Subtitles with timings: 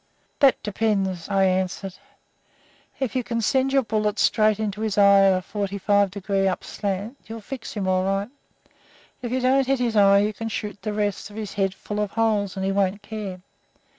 [0.39, 1.93] "'That depends,' I answered.
[2.99, 6.47] 'If you can send your bullets straight into his eye at a forty five degree
[6.47, 8.29] up slant, you'll fix him all right.
[8.63, 8.71] But
[9.27, 11.99] if you don't hit his eye you can shoot the rest of his head full
[11.99, 13.41] of holes, and he won't care.